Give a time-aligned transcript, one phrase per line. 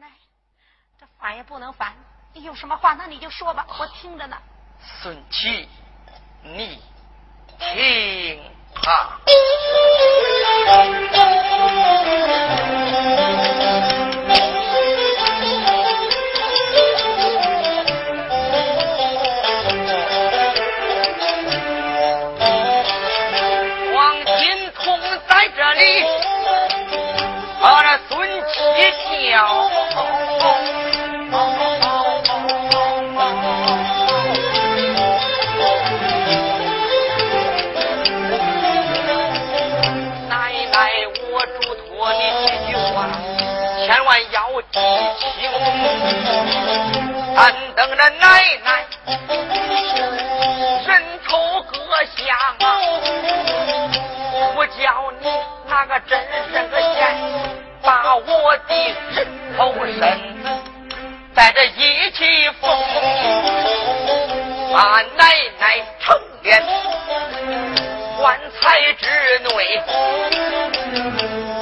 [0.00, 0.06] 来，
[1.00, 1.92] 这烦也不能烦，
[2.32, 4.36] 你有什么话，那你就说吧，我听着呢。
[5.02, 5.68] 孙七，
[6.42, 6.80] 你
[7.58, 8.40] 听
[8.74, 9.18] 啊！
[23.94, 26.04] 王金通在这里，
[27.60, 29.67] 把，那孙七叫。
[44.78, 45.24] 一起，
[47.36, 47.38] 俺
[47.74, 48.24] 等着奶
[48.64, 48.66] 奶，
[50.86, 50.90] 人
[51.26, 51.74] 头割
[52.16, 52.18] 下？
[54.54, 54.78] 我叫
[55.20, 55.24] 你
[55.68, 56.10] 那个真
[56.50, 56.98] 是个贱，
[57.82, 58.70] 把我的
[59.14, 59.16] 人
[59.56, 60.00] 头伸
[61.34, 62.70] 在这一起疯，
[64.74, 65.22] 俺奶
[65.60, 65.64] 奶
[66.00, 66.62] 成殓
[68.18, 69.06] 棺材之
[69.44, 69.48] 内，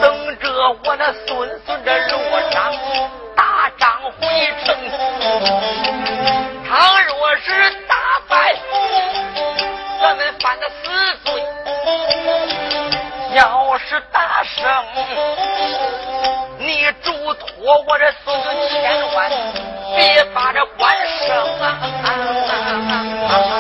[0.01, 0.05] 等
[0.39, 0.45] 着
[0.85, 1.27] 我那孙
[1.67, 1.67] 子。
[1.87, 2.19] 这路
[2.51, 2.75] 上
[3.37, 4.27] 打仗回
[4.65, 4.75] 城
[6.69, 7.95] 倘若是打
[8.29, 8.57] 败
[10.01, 10.91] 咱们犯的死
[11.25, 11.41] 罪
[13.37, 14.67] 要是打胜
[16.59, 19.31] 你嘱托我这孙子千万
[19.95, 20.93] 别把这官
[21.25, 23.56] 升啊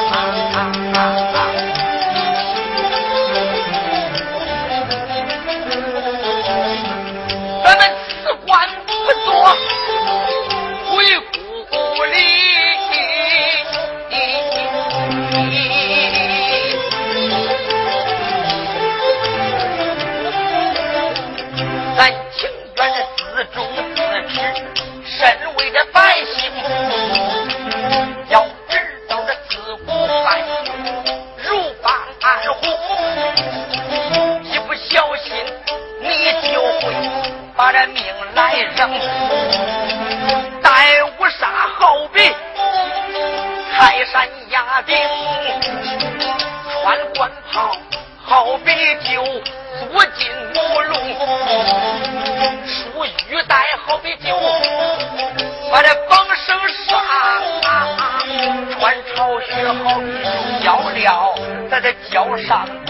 [62.44, 62.85] 上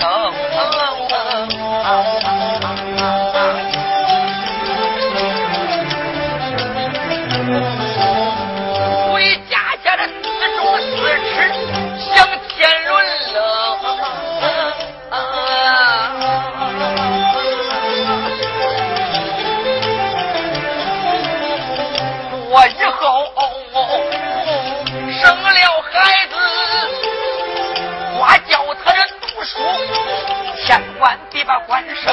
[31.46, 32.12] 把官升，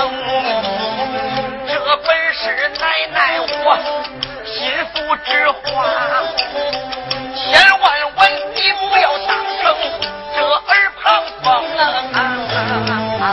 [1.68, 3.76] 这本是奶奶我
[4.46, 5.60] 心腹之话，
[7.36, 7.42] 千
[7.80, 7.84] 万
[8.16, 8.20] 问
[8.54, 9.30] 你不要当
[9.60, 9.64] 成
[10.36, 11.04] 这耳旁
[11.42, 11.46] 风
[11.78, 11.82] 啊！
[12.14, 12.18] 啊
[12.48, 12.56] 啊
[12.88, 12.94] 啊
[13.24, 13.26] 啊！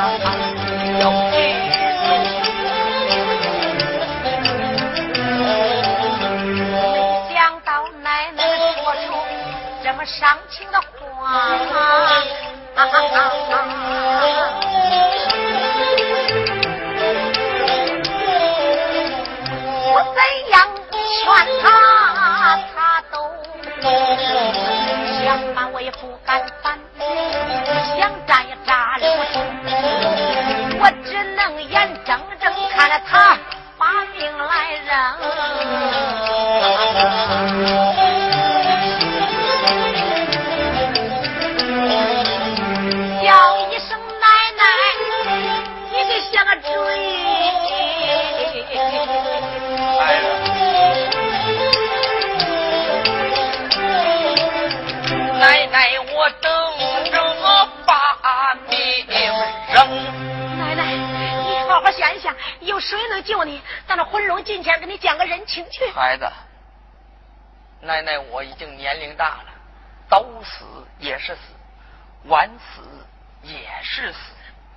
[6.72, 7.68] 没想到
[8.02, 8.40] 奶奶
[8.74, 9.06] 说出
[9.84, 10.39] 这么伤。
[61.80, 63.58] 好好想一想，有谁能救你？
[63.86, 65.90] 到那婚龙近前，跟你讲个人情去。
[65.92, 66.30] 孩子，
[67.80, 69.46] 奶奶我已经年龄大了，
[70.10, 70.66] 都死
[70.98, 71.40] 也是死，
[72.24, 72.82] 晚死
[73.42, 74.18] 也是死。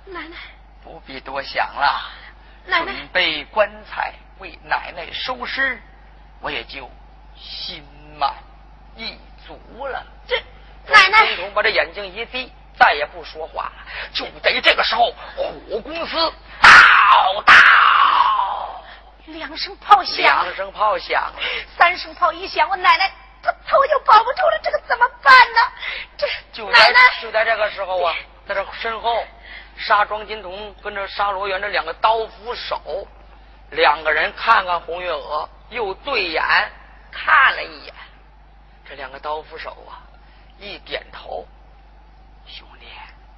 [0.06, 0.36] 奶奶，
[0.82, 2.10] 不必多想了。
[2.64, 5.78] 奶奶，准备棺材为奶奶收尸，
[6.40, 6.90] 我也就
[7.36, 7.84] 心
[8.18, 8.32] 满
[8.96, 10.06] 意足了。
[10.26, 10.38] 这
[10.90, 12.50] 奶奶，把这眼睛一闭。
[12.78, 13.72] 再也不说话了。
[14.12, 18.84] 就在这个时候，虎公司到到，
[19.26, 21.32] 两声炮响，两声炮响，
[21.76, 23.10] 三声炮一响，我奶奶
[23.42, 25.60] 她头就保不住了，这个怎么办呢？
[26.16, 28.14] 这就奶奶就在这个时候啊，
[28.46, 29.24] 在这身后，
[29.76, 33.06] 沙庄金童跟着沙罗元这两个刀斧手，
[33.70, 36.42] 两个人看看红月娥，又对眼
[37.10, 37.94] 看了一眼，
[38.88, 40.02] 这两个刀斧手啊，
[40.58, 41.46] 一点头。
[42.46, 42.86] 兄弟，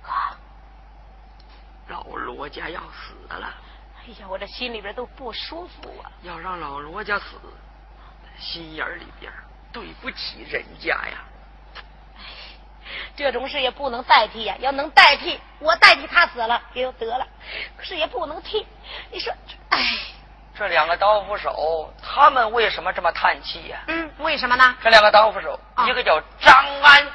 [0.09, 0.37] 啊，
[1.89, 3.55] 老罗家要死了，
[3.99, 6.11] 哎呀，我这心里边都不舒服啊。
[6.23, 7.25] 要让老罗家死，
[8.39, 9.33] 心眼儿里边
[9.73, 11.25] 对不起人家呀。
[13.17, 17.27] 这种事也不能代替呀、要能代替，我代替他死了也就得了，
[17.77, 18.67] 可是也不能替。
[19.11, 19.33] 你说，
[19.71, 19.79] 哎，
[20.55, 24.77] 这两个刀斧手，他们为什么这么叹气呀、嗯，为什么呢？
[24.83, 27.07] 这两个刀斧手，啊一个叫张安，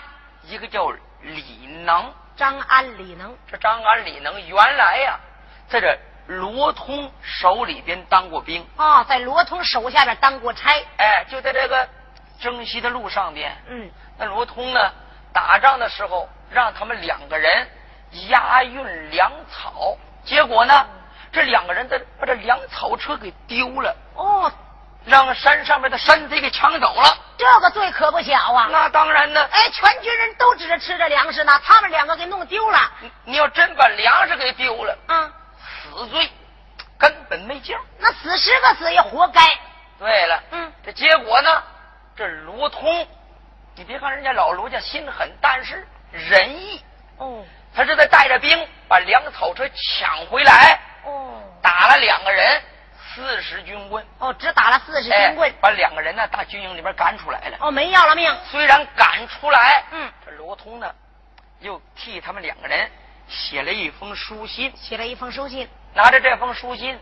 [0.43, 0.91] 一个叫
[1.21, 2.13] 李能。
[2.37, 5.19] 张安、李能，这张安、李能原来呀、
[5.67, 5.95] 在这
[6.25, 10.71] 罗通手里边当过兵，哦，在罗通手下边当过差。
[10.97, 11.87] 哎，就在这个
[12.39, 13.55] 征西的路上边。
[13.67, 14.91] 嗯，那罗通呢，
[15.31, 17.67] 打仗的时候让他们两个人
[18.29, 20.87] 押运粮草，结果呢，
[21.31, 24.51] 这两个人的把这粮草车给丢了，哦，
[25.05, 27.17] 让山上面的山贼给抢走了。
[27.37, 28.69] 这个罪可不小啊。
[28.71, 32.91] 那当然呢，哎，全军人都指着吃着粮食呢，他们两个给弄丢了。
[32.99, 35.33] 你你要真把粮食给丢了，嗯，
[35.83, 36.29] 死罪
[36.97, 37.75] 根本没救。
[37.97, 39.41] 那死十个死也活该。
[39.97, 41.63] 对了，嗯，这结果呢，
[42.15, 43.07] 这罗通，
[43.75, 46.83] 你别看人家老卢家心狠，但是仁义，
[47.17, 47.43] 哦
[47.73, 52.61] 他是在带着兵把粮草车抢回来，哦打了两个人，
[53.13, 55.53] 四十军棍，哦，只打了四十哎军棍。
[55.61, 57.57] 把两个人呢打军营里边赶出来了。
[57.59, 58.35] 哦，没要了命。
[58.49, 60.93] 虽然赶出来，嗯，这罗通呢，
[61.59, 62.89] 又替他们两个人
[63.27, 65.67] 写了一封书信，写了一封书信。
[65.93, 66.97] 拿着这封书信，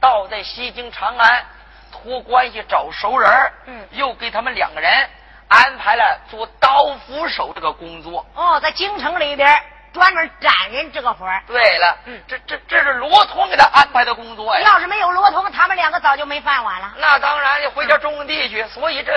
[0.00, 1.44] 到在西京长安，
[1.90, 5.08] 托关系找熟人儿嗯又给他们两个人
[5.48, 8.24] 安排了做刀斧手这个工作。
[8.34, 9.60] 哦，在京城里边
[9.92, 11.42] 专门斩人这个活儿。
[11.46, 14.60] 对了，嗯这这这是罗通给他安排的工作呀。
[14.60, 16.94] 要是没有罗通，他们两个早就没饭碗了。
[16.98, 19.12] 那当然就回家种地去，所以这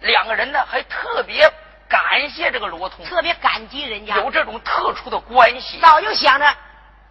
[0.00, 1.50] 两个人呢还特别
[1.88, 5.78] 感谢这个罗通，特别感激人家，有这种特殊的关系。
[5.80, 6.54] 早就想着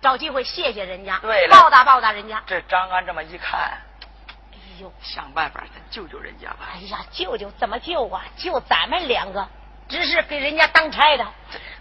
[0.02, 2.42] 找机会谢谢人家，对了报答报答人家。
[2.46, 3.60] 这张安这么一看，
[4.52, 6.68] 哎呦，想办法咱救救人家吧。
[6.76, 8.24] 哎呀，救救怎么救啊？
[8.36, 9.48] 就咱们两个，
[9.88, 11.26] 只是给人家当差的，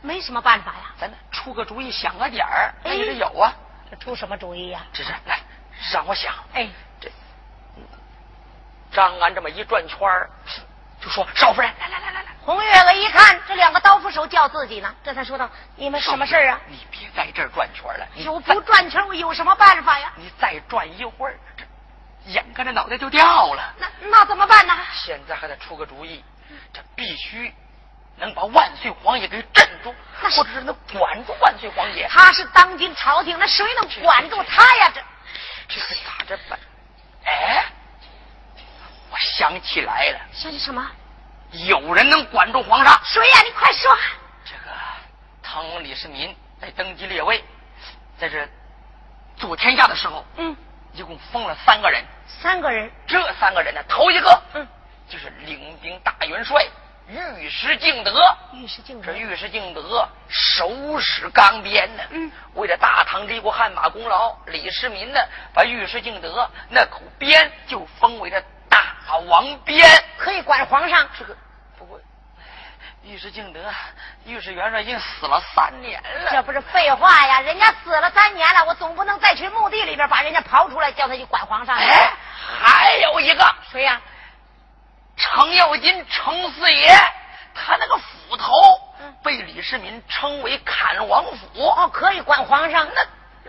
[0.02, 0.92] 没什么办法呀。
[0.98, 3.52] 咱出个主意，想个点儿，也得有啊。
[3.90, 5.40] 这出什么主意呀、这是来
[5.92, 6.68] 让我想，哎，
[7.00, 7.10] 这
[8.92, 10.30] 张安这么一转圈儿，
[11.00, 16.60] 就说少夫人，来来来来来，红月娥一看这两个刀斧手叫自己呢，这才说道：“你们什么事儿啊？
[16.68, 20.12] 你别在这儿转圈了，你有不转圈，我有什么办法呀？
[20.16, 21.64] 你再转一会儿，这
[22.30, 23.74] 眼看着脑袋就掉了。
[23.78, 24.74] 那那怎么办呢？
[24.92, 26.24] 现在还得出个主意，
[26.72, 27.52] 这必须
[28.16, 32.06] 能把万岁皇爷给镇住，或者是能管住万岁皇爷。
[32.08, 34.92] 他是当今朝廷，那谁能管住他呀？
[34.94, 35.00] 这
[35.68, 36.58] 这可咋着办？
[37.24, 37.64] 哎，
[39.10, 40.90] 我想起来了，想起什么？
[41.52, 43.00] 有人能管住皇上。
[43.04, 43.42] 谁呀？
[43.44, 43.96] 你快说！
[44.44, 44.70] 这个
[45.42, 47.42] 唐王李世民在登基列位，
[48.18, 48.48] 在这
[49.36, 50.56] 做天下的时候，嗯，
[50.92, 52.04] 一共封了三个人。
[52.26, 52.90] 三个人。
[53.06, 54.66] 这三个人呢，头一个，嗯，
[55.08, 56.66] 就是领兵大元帅
[57.08, 58.12] 尉迟敬德。
[58.54, 59.18] 尉迟敬德这。
[59.18, 65.20] 尉迟敬德手使钢鞭呢，嗯，为了大唐立过汗马功劳，李世民呢，
[65.52, 68.94] 把尉迟敬德那口鞭就封为了大
[69.26, 69.86] 王鞭。
[70.16, 71.06] 可以管皇上。
[71.18, 71.36] 这个
[71.78, 72.00] 不过，
[73.02, 73.60] 尉迟敬德、
[74.24, 77.40] 尉迟元帅已经死了三年了，这不是废话呀！
[77.42, 81.76] 人家死了三年了，我总不能再去墓地里边把人家刨出来，叫他去管皇上。
[81.76, 82.10] 哎，
[82.62, 84.00] 还有一个谁呀？
[85.24, 86.88] 程咬金，程四爷，
[87.54, 88.52] 他那个斧头
[89.00, 91.60] 嗯被李世民称为砍王斧。
[91.60, 92.86] 哦，可以管皇上。
[92.94, 93.02] 那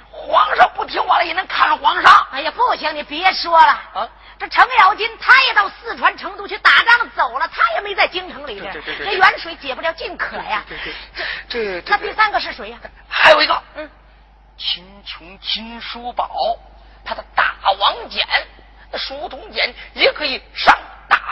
[0.10, 3.67] 皇上不听话了，也能砍皇上哎呀，不行，你别说了。
[3.94, 4.10] 啊！
[4.38, 8.74] 这程咬金他也到四川成都去打仗走了，他也没在京城里边。
[8.74, 10.63] 这远水解不了近渴呀。
[10.67, 10.94] 对对
[11.50, 12.77] 对，这那第三个是谁呀？
[13.10, 13.89] 还有一个，嗯，
[14.58, 16.29] 秦琼、秦叔宝，
[17.03, 18.25] 他的大王锏，
[18.91, 20.85] 那书童锏也可以上打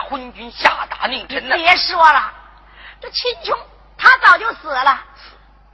[0.09, 1.55] 昏君，下达佞臣呢。
[1.55, 2.31] 别说了，
[3.01, 3.57] 这秦琼
[3.97, 5.03] 他早就死了，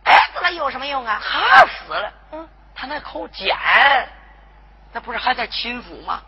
[0.05, 1.21] 哎，死了有什么用啊？
[1.23, 3.53] 他死了，嗯，他那口锏，
[4.91, 6.21] 那不是还在秦府吗？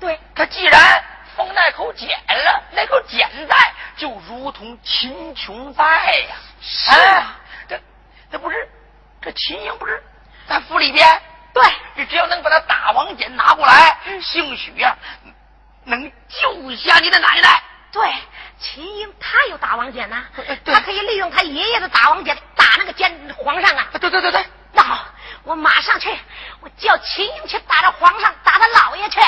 [0.00, 1.04] 对，他既然
[1.36, 6.36] 封那口锏了，那口锏在，就如同秦琼在呀。
[6.60, 7.80] 是啊哎这
[8.32, 8.68] 这不是
[9.20, 10.02] 这秦英不是
[10.46, 11.06] 在府里边？
[11.52, 14.96] 对对，你只要能把他大王剑拿过来，兴许呀，
[15.88, 17.62] 能救下你的奶奶。
[17.90, 18.12] 对，
[18.60, 20.24] 秦英他有打王剑呐，
[20.64, 23.88] 他可以利用他爷爷的打王剑打那个奸皇上啊。
[24.00, 25.06] 对对对对，那好，
[25.42, 26.14] 我马上去，
[26.60, 29.18] 我叫秦英去打这皇上，打他老爷去。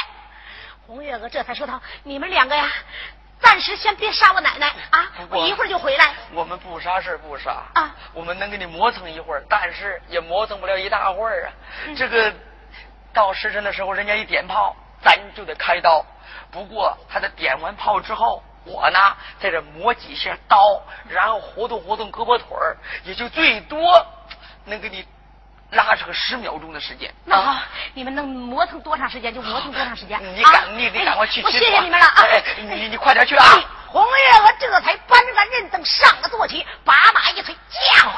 [0.86, 2.68] 红月娥这才说道：“你们两个呀。”
[3.42, 5.10] 暂时先别杀我奶奶啊！
[5.30, 6.12] 我一会儿就回来。
[6.32, 7.96] 我们不杀是不杀啊！
[8.12, 11.48] 我们能给你磨蹭一会儿，但是也磨蹭不了一大会儿啊。
[11.96, 12.30] 这个
[13.14, 16.04] 到时辰的时候，人家一点炮，咱就得开刀。
[16.50, 18.98] 不过他在点完炮之后，我呢
[19.40, 24.06] 在这磨几下刀，然后活动活动胳膊腿儿，也就最多
[24.64, 25.06] 能给你。
[25.72, 27.62] 拉扯十秒钟的时间，那好，
[27.94, 30.20] 你们能磨蹭多长时间就磨蹭多长时间。
[30.34, 31.40] 你赶，你你赶快去。
[31.44, 32.24] 我谢谢你们了啊！
[32.56, 33.44] 你你快点去啊！
[33.86, 38.10] 红月娥这才搬着人凳上了坐骑，把马一催，驾，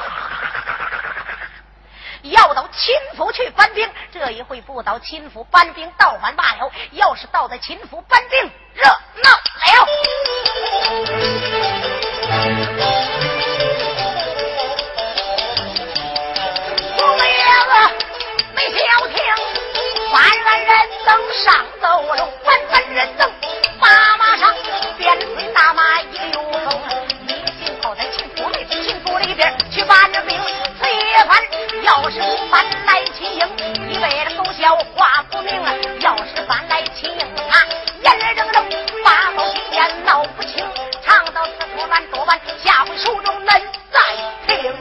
[2.23, 3.89] 要到秦府去搬兵。
[4.11, 8.83] 这一回不到秦府搬兵，倒还罢了；要是到在秦府搬兵，热
[9.21, 9.39] 闹了。
[18.73, 19.15] 小听，
[20.11, 20.69] 翻翻人
[21.05, 23.31] 等上走路，翻翻人等
[23.79, 24.53] 马马上，
[24.97, 26.81] 鞭催大马一溜风，
[27.27, 27.29] 一
[27.63, 30.39] 心跑在秦府里，秦府里边去搬兵。
[30.93, 31.41] 崔翻
[31.83, 33.47] 要是不搬来秦营，
[33.89, 35.59] 你为了狗笑话不明！
[35.99, 37.65] 要是搬来秦营，他
[38.03, 38.63] 眼睁睁
[39.03, 40.63] 把宝金殿闹不清，
[41.03, 43.59] 唱到此处乱多半，下回书中恁
[43.91, 43.99] 再
[44.47, 44.71] 听。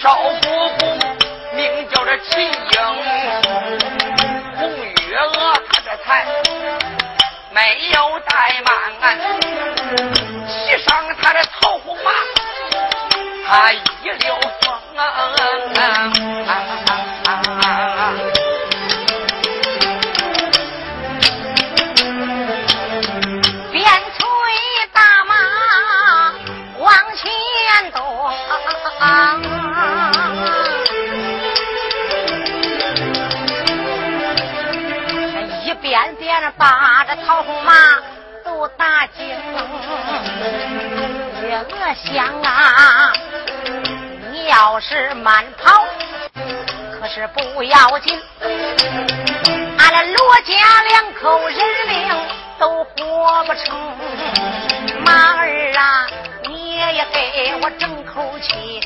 [0.00, 0.30] 少国
[0.78, 0.98] 公
[1.54, 2.52] 名叫这秦英，
[4.56, 6.24] 红月娥他的才
[7.50, 8.30] 没有怠
[8.64, 8.72] 慢，
[10.48, 10.88] 骑上
[11.20, 12.10] 他的枣红马，
[13.46, 13.76] 他一
[14.20, 15.06] 溜风啊。
[37.16, 37.72] 曹洪马
[38.44, 39.26] 都大惊，
[41.42, 43.12] 也我想啊，
[44.30, 45.84] 你要是慢跑，
[47.00, 52.16] 可是不要紧，俺那罗家两口人命
[52.58, 53.76] 都活不成。
[55.04, 56.06] 马儿啊，
[56.44, 58.80] 你也给我争口气。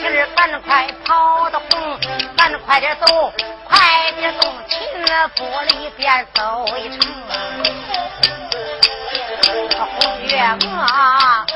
[0.00, 1.98] 今儿咱快跑的红，
[2.36, 3.32] 咱快点走，
[3.68, 7.32] 快点动，亲了府里边走一程啊。
[10.00, 11.46] 红月娥，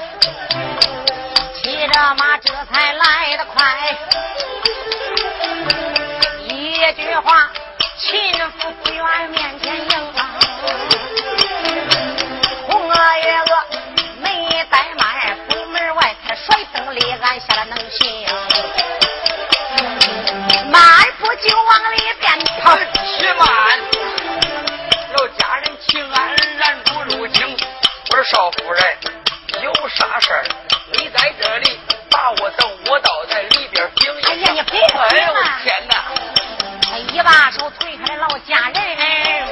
[1.55, 3.97] 骑着马这才来得快。
[6.49, 7.49] 一句话，
[7.97, 10.13] 亲夫不愿面前应。
[12.67, 12.95] 红月
[13.39, 13.53] 娥
[14.21, 14.27] 没
[14.71, 18.32] 怠慢，府门外才摔灯里俺下了能行。
[21.49, 23.47] 就往里边跑徐嘛
[25.17, 27.57] 老家人请安然不入京
[28.11, 28.83] 我说少夫人
[29.63, 30.31] 有啥事
[30.93, 31.81] 你在这里
[32.11, 35.95] 把我等我倒在里边听哎呀你别哎呀我的天呐
[37.13, 39.49] 一把手推开了老家人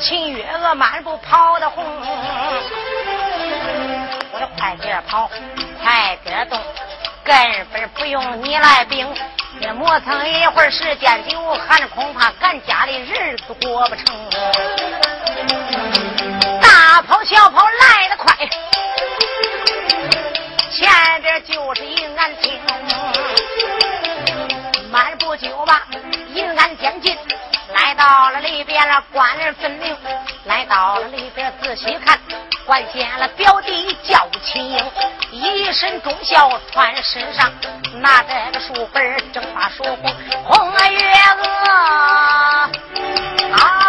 [0.00, 1.84] 秦月娥满步跑的红
[4.32, 5.30] 我说快点跑
[5.82, 6.60] 快点动
[7.24, 7.34] 根
[7.72, 9.06] 本不用你来冰
[9.80, 14.14] 磨蹭一会儿时间久，还恐怕咱家里日子过不成。
[16.60, 18.36] 大跑小跑来得快，
[20.70, 22.60] 前边就是银安厅，
[24.90, 25.86] 漫步就吧
[26.34, 27.16] 银安将近，
[27.72, 29.96] 来到了里边了，官人分明，
[30.44, 32.20] 来到了里边仔细看。
[32.66, 34.84] 关见了表弟叫秦英，
[35.30, 37.50] 一身忠孝穿身上，
[38.00, 40.14] 拿着个书本正把书红
[40.44, 40.98] 红月
[41.36, 41.70] 娥。
[43.52, 43.79] 啊，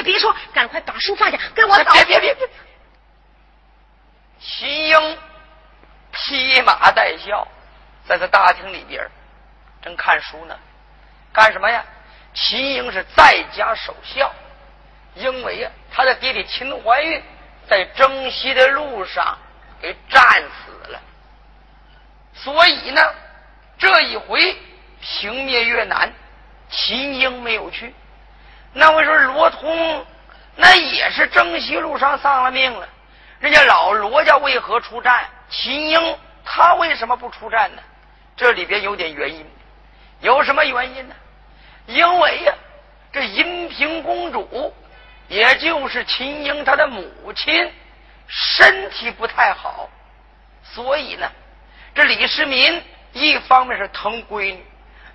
[0.00, 1.92] 也别说，赶快把书放下，跟我走。
[1.92, 2.48] 别别别别！
[4.40, 5.18] 秦英
[6.10, 7.46] 披麻戴孝，
[8.08, 9.06] 在这大厅里边
[9.82, 10.58] 正看书呢。
[11.32, 11.84] 干什么呀？
[12.32, 14.32] 秦英是在家守孝，
[15.14, 17.22] 因为呀，他的弟弟秦怀玉
[17.68, 19.36] 在征西的路上
[19.82, 21.00] 给战死了，
[22.32, 23.02] 所以呢，
[23.78, 24.56] 这一回
[25.00, 26.10] 平灭越南，
[26.70, 27.94] 秦英没有去。
[28.72, 30.06] 那我说罗通，
[30.56, 32.88] 那也是征西路上丧了命了。
[33.38, 35.24] 人家老罗家为何出战？
[35.48, 37.82] 秦英他为什么不出战呢？
[38.36, 39.44] 这里边有点原因，
[40.20, 41.14] 有什么原因呢？
[41.86, 42.54] 因为呀，
[43.12, 44.72] 这银平公主，
[45.26, 47.72] 也就是秦英她的母亲，
[48.28, 49.90] 身体不太好，
[50.62, 51.28] 所以呢，
[51.94, 54.64] 这李世民一方面是疼闺女，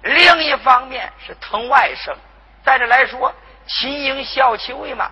[0.01, 2.13] 另一方面是疼外甥。
[2.63, 3.33] 再者来说，
[3.67, 5.11] 秦英孝期未满。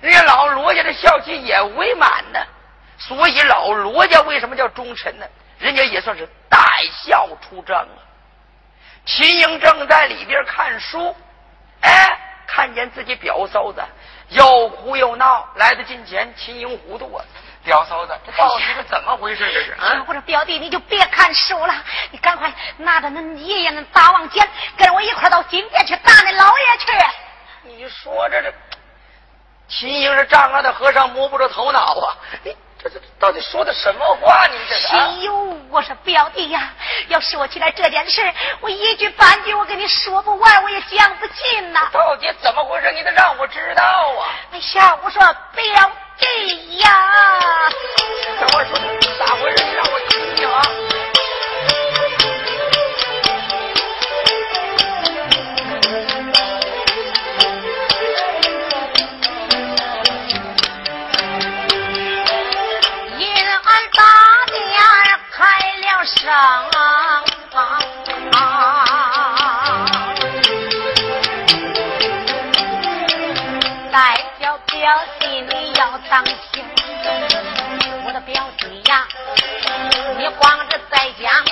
[0.00, 2.40] 人家老罗家的孝期也未满呢，
[2.98, 5.26] 所以老罗家为什么叫忠臣呢？
[5.58, 6.58] 人家也算是带
[7.04, 7.98] 孝出征啊。
[9.04, 11.14] 秦英正在里边看书，
[11.82, 13.80] 哎，看见自己表嫂子
[14.30, 17.24] 又哭又闹，来到近前，秦英糊涂啊！
[17.64, 19.48] 表嫂子，这到底是怎么回事？
[19.52, 20.04] 这是啊！
[20.08, 21.74] 我说表弟，你就别看书了，
[22.10, 26.86] 你赶快拿着恁爷爷那大王剑，跟我一块到金殿去打那老爷去。
[27.64, 28.52] 你说这这。
[29.68, 32.16] 秦英是丈二的和尚摸不着头脑啊！
[32.42, 34.46] 你这这到底说的什么话？
[34.48, 34.88] 你这是？
[34.88, 36.74] 秦呦，我说表弟呀，
[37.08, 38.20] 要说起来这件事，
[38.60, 41.88] 我一句半句我跟你说不完，我也讲不尽呐。
[41.90, 42.92] 到底怎么回事？
[42.92, 44.28] 你得让我知道啊！
[44.52, 45.22] 哎呀，我说
[45.54, 46.90] 表弟呀，
[48.40, 48.78] 等会说
[49.18, 49.64] 咋回事？
[49.64, 50.62] 你让我听听啊！
[66.04, 66.68] 上，
[73.92, 76.64] 代表表弟你要当心，
[78.04, 79.06] 我的表弟呀，
[80.18, 81.44] 你光着在家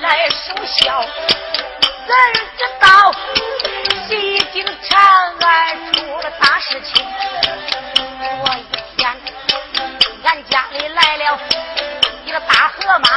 [0.00, 1.02] 来守孝，
[2.06, 2.14] 怎
[2.58, 3.12] 知道
[4.06, 5.00] 西京长
[5.40, 7.06] 安出了大事情？
[8.42, 8.64] 我一
[8.98, 9.10] 天，
[10.24, 11.38] 俺家里来了。
[12.24, 13.08] 一个大河马，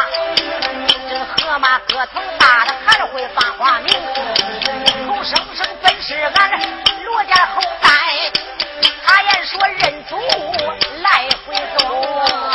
[1.09, 3.93] 这个河马个头大的还会发花名，
[5.07, 6.61] 口声声本是俺
[7.03, 7.89] 罗家后代，
[9.05, 10.17] 他言说认祖
[11.01, 12.52] 来回走。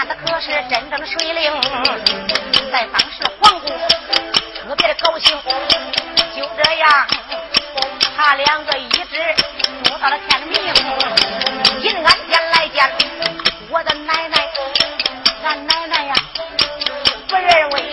[0.00, 1.52] 八岁变的可是真正的水灵，
[2.72, 3.70] 在当时皇宫
[4.54, 5.38] 特别的高兴。
[6.34, 7.06] 就这样，
[8.16, 9.34] 他两个一直
[9.84, 10.56] 走到了天明。
[11.82, 12.90] 银安天来见
[13.68, 14.48] 我的奶奶，
[15.44, 16.14] 俺奶奶呀，
[17.28, 17.92] 不认为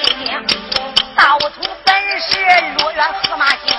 [1.15, 2.39] 道徒本是
[2.77, 3.75] 落院河马精，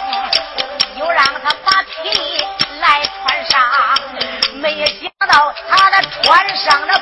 [0.99, 2.45] 又让他把皮
[2.81, 3.63] 来穿上，
[4.57, 7.01] 没想到他的穿上了。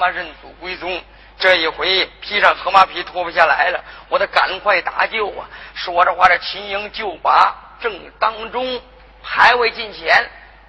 [0.00, 1.02] 这大河马认祖归宗，
[1.38, 5.46] 这一回披上河马皮脱不下来了，我得赶快搭救啊！
[5.74, 8.80] 说着话，这秦英就把正当中
[9.22, 10.26] 排位近前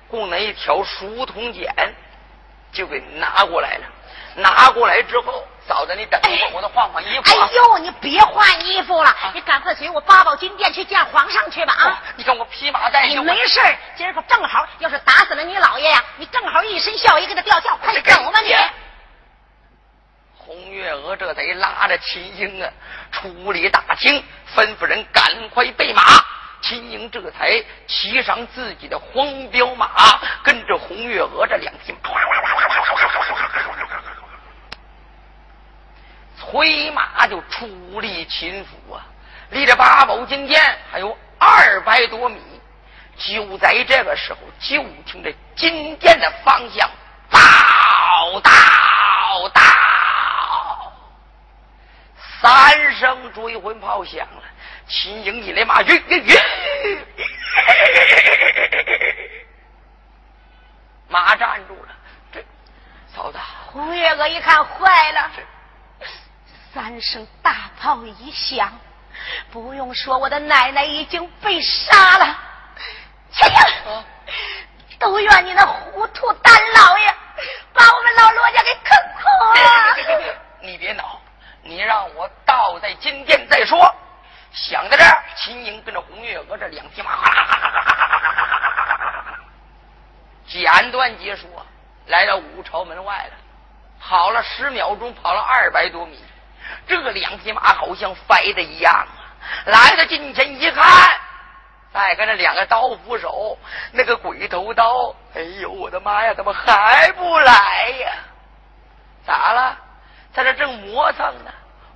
[0.09, 1.65] 供那一条书筒锏
[2.73, 3.85] 就给拿过来了。
[4.35, 5.47] 拿过来之后。
[5.67, 7.39] 嫂子，你等一会儿，我得换换衣服。
[7.39, 12.03] 哎呦，你别换衣服了，你赶快随我八宝金殿去见皇上去吧啊！
[12.17, 13.21] 你看我披麻戴孝。
[13.21, 13.61] 没事
[13.95, 18.55] 今儿可正好，要是打死了你老爷呀，你正好一身孝衣给他吊孝，快走吧你。
[20.51, 22.69] 红月娥这得拉着秦英啊
[23.09, 24.21] 出离大厅，
[24.53, 26.03] 吩咐人赶快备马。
[26.61, 32.09] 秦英这才骑上自己的黄骠马，跟着红月娥这两匹马。
[36.37, 39.05] 催马就出离秦府啊，
[39.51, 40.61] 离这八宝金殿
[40.91, 42.41] 还有二百多米。
[43.15, 46.89] 就在这个时候，就听这金殿的方向，
[47.29, 47.39] 到
[48.41, 48.51] 到
[49.49, 49.61] 到，
[52.41, 54.41] 三声追魂炮响了。
[54.87, 56.35] 秦营一勒马，吁吁吁，
[61.07, 61.89] 马站住了。
[62.33, 62.43] 这
[63.15, 65.29] 嫂子，红月娥一看，坏了。
[66.73, 68.75] 三声大炮一响，
[69.51, 72.35] 不用说，我的奶奶已经被杀了。
[73.31, 73.55] 秦英，
[74.97, 77.15] 都怨你那糊涂大老爷，
[77.71, 79.21] 把我们老罗家给坑苦
[79.59, 79.95] 了。
[80.63, 81.20] 你别恼，
[81.63, 83.93] 你让我倒在金殿再说。
[84.53, 87.11] 想到这儿，秦英跟着红月娥这两匹马，
[90.45, 91.47] 简短结束，
[92.07, 93.33] 来到五朝门外了。
[94.01, 96.21] 跑了十秒钟，跑了二百多米。
[96.87, 99.07] 这两匹马好像飞的一样啊！
[99.65, 100.83] 来到近前一看，
[101.93, 103.57] 再看这两个刀斧手，
[103.91, 108.11] 那个鬼头刀，哎呦我的妈呀，怎么还不来呀？
[109.25, 109.77] 咋了？
[110.33, 111.51] 在这正磨蹭呢，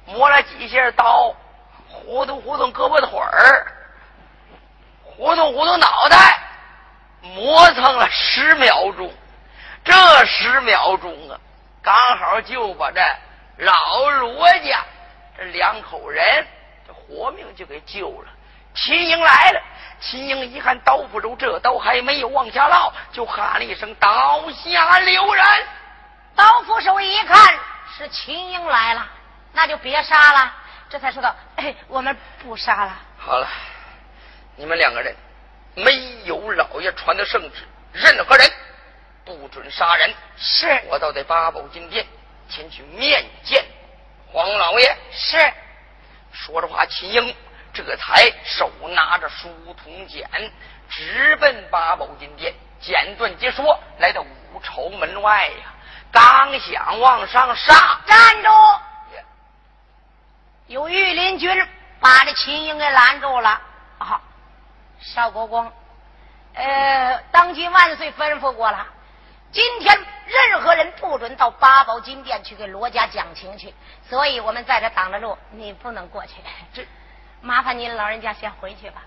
[0.05, 1.33] 磨了几下刀，
[1.89, 3.65] 糊动糊动胳膊腿儿，
[5.03, 6.39] 糊动糊动脑袋，
[7.21, 9.11] 磨蹭了十秒钟，
[9.83, 9.93] 这
[10.25, 11.39] 十秒钟啊，
[11.81, 13.01] 刚好就把这。
[13.57, 13.71] 老
[14.19, 14.83] 罗家
[15.37, 16.45] 这两口人，
[16.85, 18.27] 这活命就给救了。
[18.73, 19.61] 秦英来了，
[20.01, 25.45] 秦英一看刀斧手这刀还没有往下落，就喊了一声：“刀下留人！”
[26.35, 27.57] 刀斧手一看
[27.97, 29.07] 是秦英来了，
[29.53, 30.53] 那就别杀了。
[30.89, 33.47] 这才说道：“哎，我们不杀了。”好了，
[34.57, 35.15] 你们两个人
[35.75, 35.91] 没
[36.25, 38.51] 有老爷传的圣旨，任何人
[39.23, 40.13] 不准杀人。
[40.35, 42.05] 是，我到这八宝金殿
[42.49, 43.63] 前去面见
[44.27, 44.97] 黄老爷。
[45.11, 45.37] 是，
[46.33, 47.35] 说着话，秦英。
[47.73, 49.49] 这才手拿着书
[49.83, 50.29] 童简，
[50.89, 52.53] 直奔八宝金殿。
[52.79, 55.73] 简短截说，来到五朝门外呀，
[56.15, 58.49] 刚想往上杀，站住！
[60.67, 61.67] 有御林军
[61.99, 63.49] 把这秦英给拦住了。
[63.97, 64.21] 啊，
[65.01, 65.69] 邵国光，
[66.53, 68.87] 呃，当今万岁吩咐过了，
[69.51, 69.93] 今天
[70.25, 73.75] 任何人不准到八宝金殿去给罗家讲情去，
[74.09, 76.35] 所以我们在这挡着路，你不能过去。
[76.73, 76.87] 这。
[77.41, 79.03] 麻烦您老人家先回去吧。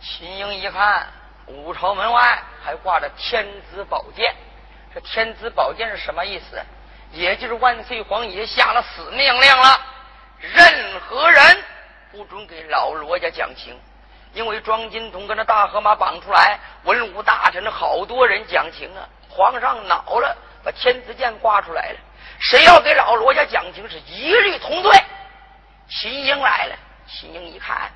[0.00, 1.06] 秦英一看，
[1.46, 4.34] 五朝门外还挂着天子宝剑，
[4.94, 6.60] 这天子宝剑是什么意思？
[7.12, 9.80] 也就是万岁皇爷下了死命令了，
[10.40, 11.64] 任何人
[12.12, 13.74] 不准给老罗家讲情，
[14.34, 19.08] 因为庄金童跟着大河马绑出来，文武大臣好多人讲情啊。
[19.30, 21.98] 皇上恼了，把天子剑挂出来了，
[22.38, 24.90] 谁要给老罗家讲情，是一律同罪。
[25.88, 26.76] 秦英来了。
[27.06, 27.90] 秦英一看，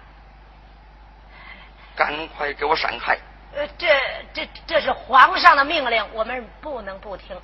[1.94, 3.18] 赶快给我闪开！
[3.54, 3.86] 呃，这
[4.32, 7.38] 这这是皇上的命令，我们不能不听，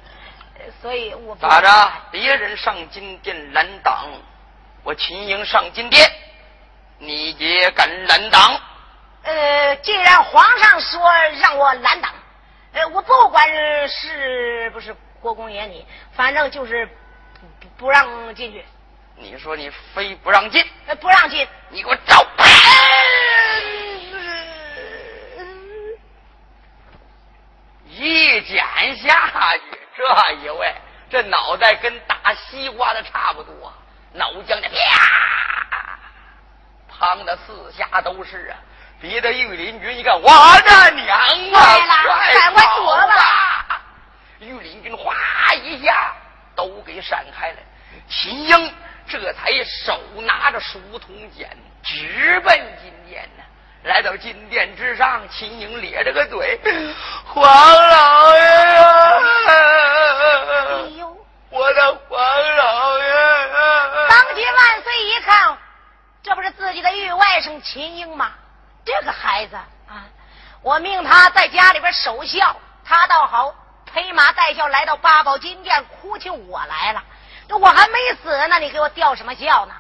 [0.81, 1.93] 所以我咋着？
[2.11, 4.09] 别人上金殿拦挡，
[4.85, 6.11] 我秦英上金殿，
[6.99, 8.59] 你也敢拦挡？
[9.23, 11.01] 呃，既然皇上说
[11.41, 12.11] 让我拦挡，
[12.73, 13.47] 呃，我不管
[13.89, 16.87] 是不是国公爷你，反正就是
[17.61, 18.65] 不不让进去。
[19.17, 22.25] 你说你非不让进，呃不让进，你给我招！
[27.99, 28.65] 一剪
[28.97, 29.63] 下去，
[29.97, 30.75] 这一位
[31.11, 33.73] 这脑袋跟大西瓜的差不多，
[34.13, 35.99] 脑浆的啪，
[36.97, 38.57] 滂的四下都是啊！
[39.01, 40.31] 别的御林军一看，我
[40.61, 41.61] 的娘啊！
[42.07, 43.81] 快快躲吧！
[44.41, 45.15] 御林军哗
[45.55, 46.13] 一下
[46.55, 47.59] 都给闪开了，
[48.09, 48.75] 秦英。
[49.11, 51.49] 这才手拿着书童剑，
[51.83, 53.45] 直奔金殿呢。
[53.89, 56.61] 来到金殿之上，秦英咧着个嘴
[57.25, 59.55] ：“黄老爷呀！”哎
[60.99, 61.17] 呦，
[61.49, 63.05] 我的黄老爷！
[64.11, 65.57] 当今万岁一看，
[66.23, 68.33] 这不是自己的御外甥秦英吗？
[68.85, 70.05] 这个孩子啊，
[70.61, 73.55] 我命他在家里边守孝，他倒好，
[73.91, 77.03] 陪马带孝来到八宝金殿，哭起我来了。
[77.49, 79.75] 这我还没死呢，你给我吊什么孝呢？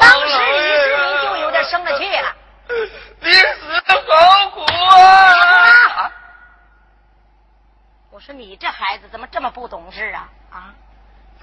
[0.00, 2.32] 当时李世民就有点生了气了。
[3.20, 6.10] 你死的好苦啊！
[8.10, 10.28] 我说你这孩子怎么这么不懂事啊？
[10.52, 10.74] 啊，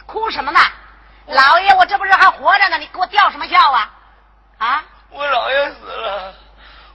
[0.06, 0.60] 哭什么呢？
[1.28, 2.78] 老爷，我这不是还活着呢？
[2.78, 3.92] 你给我吊什么孝啊？
[4.58, 4.84] 啊！
[5.10, 6.34] 我老爷死了，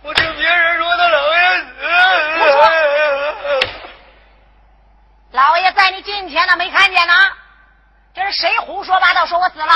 [0.02, 3.60] 我听别人说他老爷死了。
[5.32, 7.14] 老爷在你近前呢，没看见呢？
[8.14, 9.72] 这是谁胡说八道说我死了？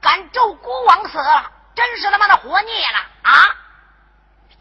[0.00, 3.32] 敢咒孤王死了，真是他妈的活腻了啊！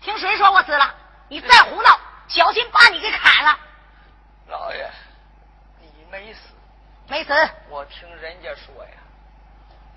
[0.04, 0.94] 听谁说我死了？
[1.30, 3.58] 你再胡闹，小心把你给砍了！
[4.48, 4.92] 老爷，
[5.80, 6.40] 你没死？
[7.08, 7.34] 没死？
[7.70, 8.92] 我听人家说呀，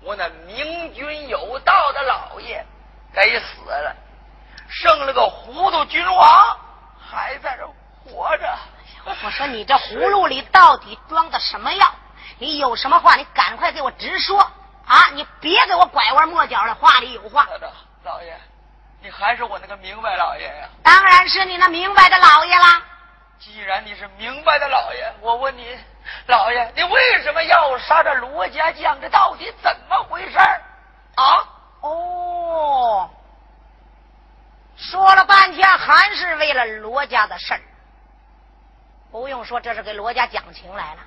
[0.01, 2.65] 我那明君有道的老爷
[3.13, 3.95] 该死了，
[4.69, 6.57] 剩了个糊涂君王
[6.97, 7.67] 还在这
[8.09, 8.57] 活着。
[9.05, 11.93] 我说你这葫芦里到底装的什么药？
[12.39, 14.39] 你有什么话，你赶快给我直说
[14.85, 15.09] 啊！
[15.13, 17.45] 你别给我拐弯抹角的，话里有话。
[18.03, 18.39] 老爷，
[19.01, 20.69] 你还是我那个明白老爷呀？
[20.83, 22.81] 当然是你那明白的老爷啦。
[23.39, 25.77] 既然你是明白的老爷，我问你，
[26.25, 28.99] 老爷，你为什么要杀这罗家将？
[28.99, 30.37] 这到底怎么回事
[31.15, 31.47] 啊？
[31.81, 33.09] 哦，
[34.75, 37.61] 说了半天还是为了罗家的事儿。
[39.11, 41.01] 不用说，这是给罗家讲情来了。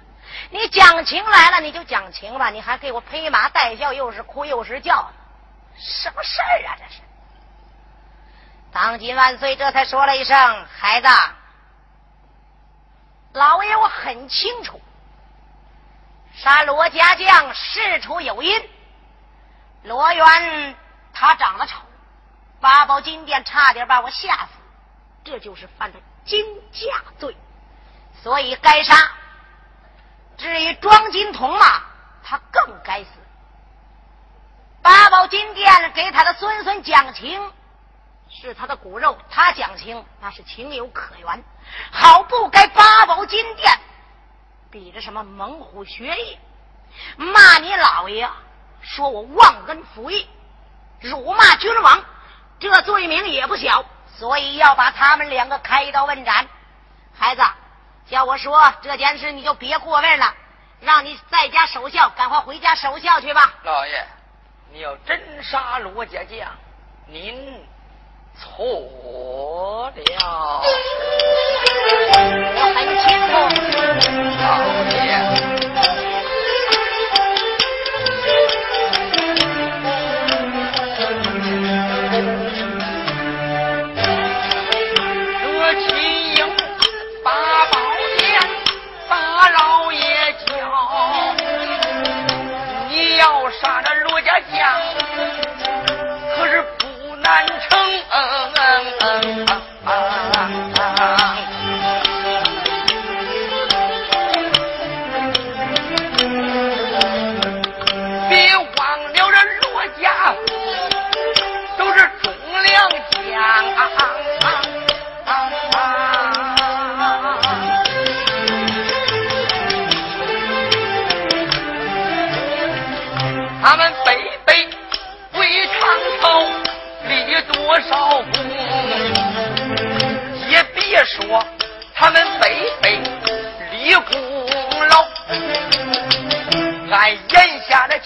[0.50, 5.10] 你讲情来了，你就讲情吧，你还给我披麻戴孝，又是哭又是叫，
[5.76, 6.76] 什么事儿啊？
[6.78, 7.00] 这是！
[8.72, 10.36] 当今万岁这才说了一声
[10.78, 11.08] ：“孩子，
[13.32, 14.80] 老爷我很清楚，
[16.34, 18.70] 杀罗家将事出有因。
[19.82, 20.76] 罗元
[21.12, 21.78] 他长得丑，
[22.60, 24.48] 八宝金殿差点把我吓死，
[25.24, 27.36] 这就是犯了金驾罪，
[28.22, 28.94] 所以该杀。”
[30.38, 31.82] 至于庄金童嘛，
[32.22, 33.10] 他更该死，
[34.80, 37.52] 八宝金殿给他的孙孙讲情，
[38.30, 41.44] 是他的骨肉，他讲情那是情有可原。
[41.90, 43.78] 好不该八宝金殿
[44.70, 46.38] 比着什么猛虎学艺，
[47.16, 48.28] 骂你老爷，
[48.80, 50.28] 说我忘恩负义，
[51.00, 52.04] 辱骂君王，
[52.60, 53.84] 这罪名也不小，
[54.16, 56.46] 所以要把他们两个开刀问斩。
[57.12, 57.42] 孩子，
[58.08, 60.32] 叫我说这件事你就别过问了，
[60.80, 63.52] 让你在家守孝，赶快回家守孝去吧。
[63.64, 64.06] 老爷，
[64.72, 66.48] 你要真杀罗家将，
[67.06, 67.66] 您
[68.36, 69.92] 错了。
[72.56, 73.32] 我很清楚，
[74.40, 74.42] 老
[74.94, 75.39] 爷。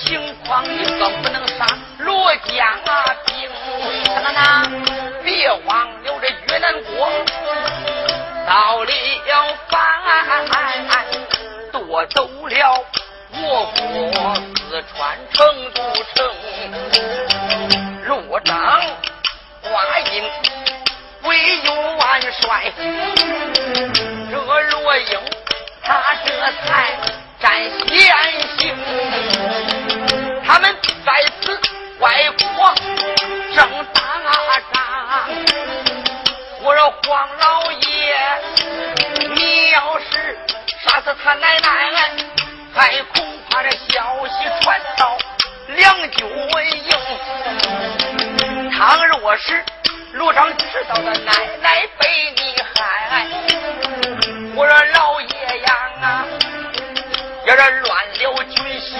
[0.05, 1.67] 情况，你更不能杀。
[1.99, 2.77] 罗家
[41.25, 42.11] 他奶奶，
[42.75, 45.17] 还恐怕这消息传到
[45.69, 46.93] 两军营。
[48.71, 49.65] 倘若是
[50.13, 51.33] 路上知道的奶
[51.63, 52.07] 奶被
[52.37, 53.27] 你害，
[54.55, 56.27] 我说老爷呀啊，
[57.47, 58.99] 要是乱了军心，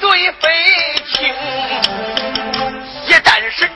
[0.00, 0.48] 罪非
[1.12, 1.34] 轻。
[3.08, 3.68] 也但是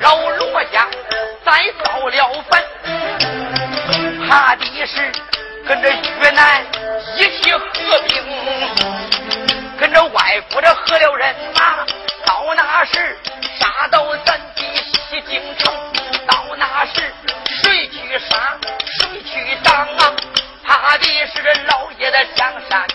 [0.00, 0.88] 老罗家
[1.44, 1.52] 再
[1.84, 2.60] 造了反，
[4.28, 5.12] 怕的是
[6.38, 6.62] 南
[7.16, 7.60] 一起合
[8.06, 8.22] 并，
[9.76, 11.84] 跟着外国的合了人马，
[12.24, 13.18] 到那时
[13.58, 14.62] 杀到咱的
[15.10, 15.74] 西京城，
[16.28, 17.12] 到那时
[17.44, 20.14] 谁去杀谁去当啊？
[20.64, 22.86] 怕的是老爷的江山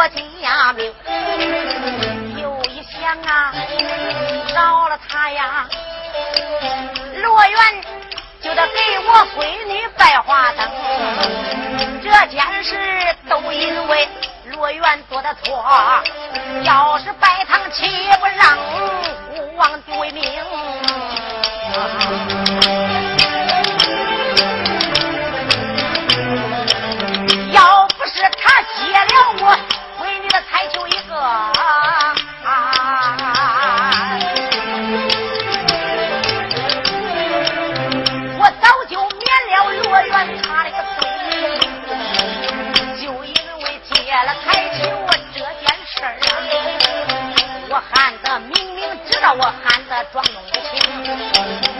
[0.00, 0.94] 罗家命，
[2.40, 3.52] 又一想啊，
[4.54, 5.68] 饶了他呀，
[7.16, 7.84] 罗元
[8.40, 10.66] 就得给我闺女拜花灯。
[12.02, 14.08] 这件事都因为
[14.46, 15.62] 罗元做的错，
[16.62, 18.56] 要是拜堂岂不让
[19.36, 20.24] 孤王丢命？
[27.52, 29.56] 要不是他接了我
[30.60, 31.14] 闺女的彩球一个，
[38.38, 41.02] 我早就免了罗元他的个罪。
[43.00, 43.34] 就因
[43.64, 44.44] 为接了彩
[44.76, 44.78] 球
[45.32, 46.30] 这件事儿啊，
[47.70, 47.90] 我喊
[48.22, 50.68] 的明明知道我喊的装弄不清，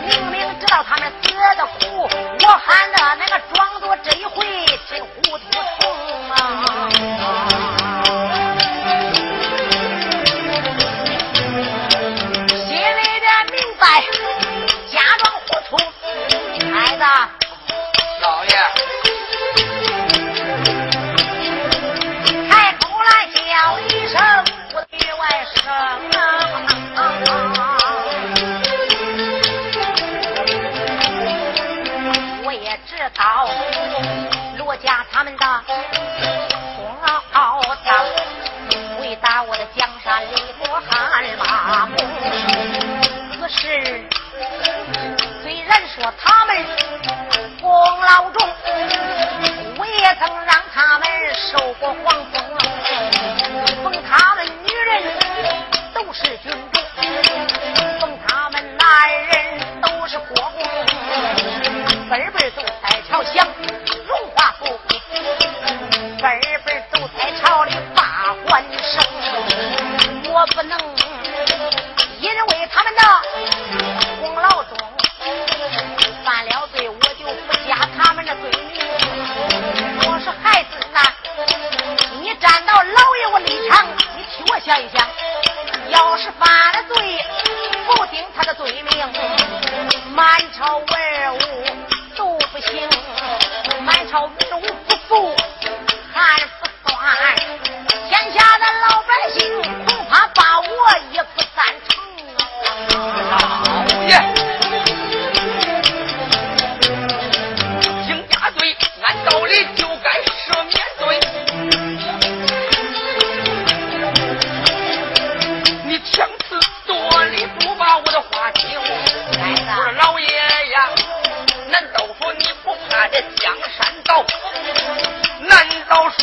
[0.07, 2.09] 明明知道他们死的苦，
[2.43, 2.99] 我喊的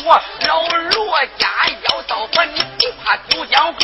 [0.10, 1.50] 老罗家
[1.90, 3.80] 要造反你不怕丢江湖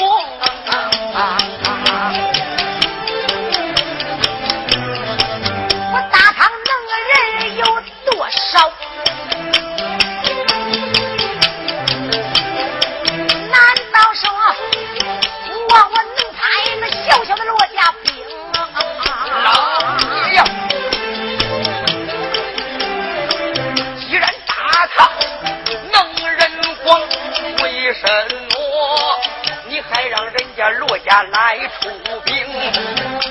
[31.22, 31.90] 来出
[32.26, 32.36] 兵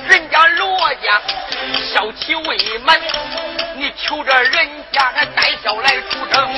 [0.06, 1.20] 人家罗家
[1.92, 3.00] 孝期未满
[3.74, 6.52] 你求着人家还带孝来出征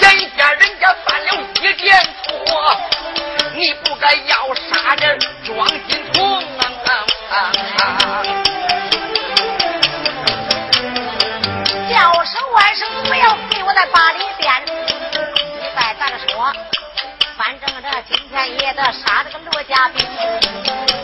[0.00, 2.80] 眼下人家犯了一点错
[3.56, 6.42] 你不该要杀人装心痛
[6.84, 7.52] 啊
[11.90, 14.52] 叫声外甥不要给我在把里变
[15.58, 16.79] 你再咋说。
[17.50, 20.06] 反正这今天也得杀这个罗家兵。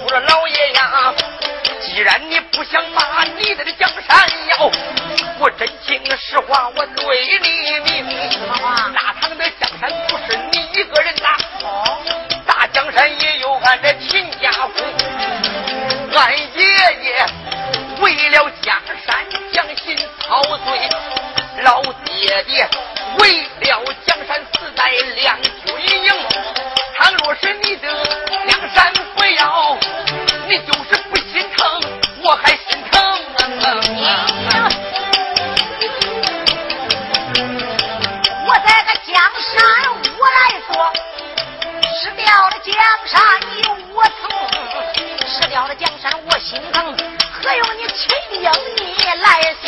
[0.05, 1.13] 我说老爷呀，
[1.81, 4.71] 既然你不想骂你的这江山要，
[5.41, 8.31] 我真心实话我对你明。
[8.31, 8.93] 什么话？
[8.95, 11.37] 大唐的江山不是你一个人打。
[11.67, 11.99] 哦。
[12.47, 14.71] 大江山也有俺的秦家湖。
[16.15, 16.63] 俺爷
[17.03, 17.27] 爷
[17.99, 20.89] 为了江山将心操碎，
[21.65, 22.69] 老爹爹
[23.19, 23.66] 为了。
[49.27, 49.66] 来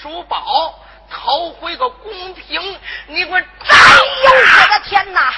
[0.00, 0.74] 叔宝
[1.10, 2.80] 讨回个公平。
[3.06, 3.36] 你给我！
[3.36, 5.30] 哎呦，我的天哪！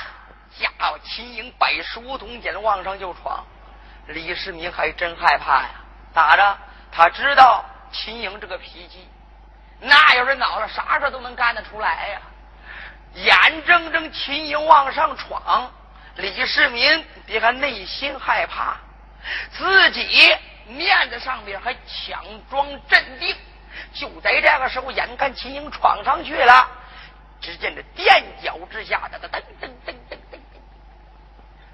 [0.58, 3.44] 家伙秦英摆书童间往上就闯，
[4.06, 5.70] 李世民还真害怕呀。
[6.14, 6.58] 咋着？
[6.92, 9.08] 他知道秦英这个脾气。
[9.80, 12.20] 那要是恼了，啥事都能干得出来呀！
[13.14, 15.72] 眼睁睁秦英往上闯，
[16.16, 18.76] 李世民别看内心害怕，
[19.52, 20.36] 自己
[20.66, 23.34] 面子上边还强装镇定。
[23.92, 26.68] 就在这个时候，眼看秦英闯上去了，
[27.40, 30.38] 只见这垫脚之下，噔噔噔噔噔噔噔，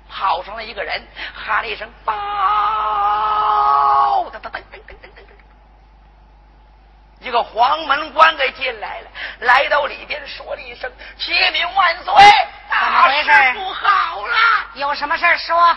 [0.09, 2.12] 跑上来一个人，喊了一声“报”，
[4.32, 5.18] 噔噔噔噔噔噔。
[7.20, 12.14] 一个黄门官给进来了，来到里边说了一声：“启禀万岁，
[12.70, 14.34] 大事不好了！
[14.74, 15.76] 有什么事说？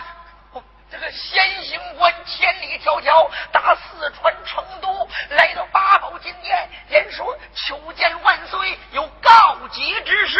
[0.92, 10.38] 这个先行官千里迢迢打四川成都，来到八宝金殿，言说求见万岁，有告急之事。”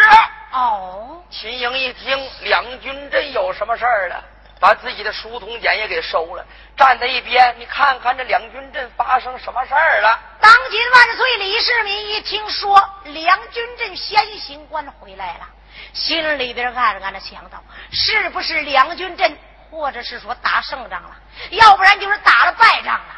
[0.52, 4.22] 哦，秦英一听，两军阵有什么事儿了？
[4.60, 6.44] 把自己的书童简也给收了，
[6.76, 7.54] 站在一边。
[7.58, 10.20] 你看看这两军阵发生什么事儿了？
[10.38, 11.36] 当今万岁！
[11.38, 15.48] 李世民一听说两军阵先行官回来了，
[15.94, 19.34] 心里边暗暗的想到：是不是梁军阵，
[19.72, 21.16] 或者是说打胜仗了？
[21.50, 23.14] 要不然就是打了败仗了。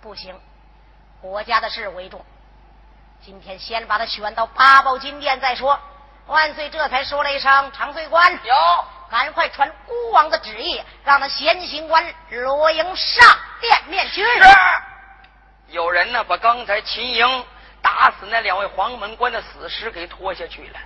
[0.00, 0.34] 不行，
[1.20, 2.24] 国家的事为重，
[3.24, 5.78] 今天先把他选到八宝金殿再说。
[6.26, 8.54] 万岁这才说了一声：“长岁官有。”
[9.12, 14.24] 赶快传孤王的旨意，让他先行官罗营上殿面去。
[14.24, 14.42] 是。
[15.68, 17.46] 有人呢，把刚才秦营
[17.82, 20.80] 打死那两位黄门官的死尸给拖下去了。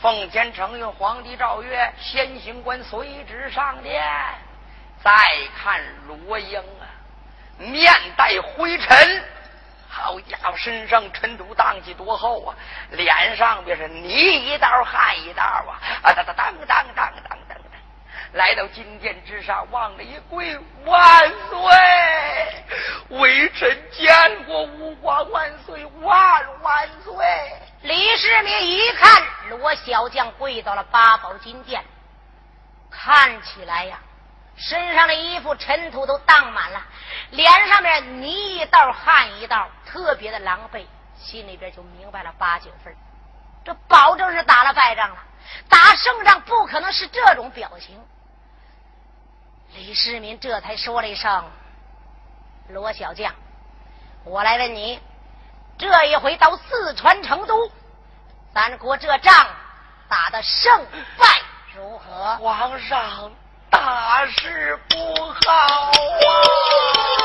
[0.00, 4.04] 奉天承运，皇帝诏曰：先行官随旨上殿。
[5.02, 5.10] 再
[5.56, 6.84] 看罗英啊，
[7.58, 9.24] 面带灰尘，
[9.88, 12.54] 好家伙，身上尘土荡气多厚啊！
[12.90, 15.80] 脸上边是泥一道汗一道啊！
[16.02, 17.12] 啊，当当当当当
[17.48, 17.56] 当。
[18.32, 23.16] 来到金殿之上，望着一跪，万岁！
[23.18, 27.14] 微臣见过吾皇万岁，万万岁！
[27.86, 31.84] 李世民一看罗小将跪到了八宝金殿，
[32.90, 34.00] 看起来呀，
[34.56, 36.82] 身上的衣服尘土都荡满了，
[37.30, 40.84] 脸上面泥一道汗一道，特别的狼狈，
[41.16, 42.92] 心里边就明白了八九分，
[43.64, 45.22] 这保证是打了败仗了，
[45.68, 48.04] 打胜仗不可能是这种表情。
[49.74, 51.48] 李世民这才说了一声
[52.68, 53.32] ：“罗小将，
[54.24, 55.00] 我来问你，
[55.78, 57.70] 这一回到四川成都，
[58.54, 59.46] 咱国这仗
[60.08, 60.86] 打的胜
[61.18, 61.26] 败
[61.74, 63.30] 如何？”皇上，
[63.70, 67.15] 大事不好啊！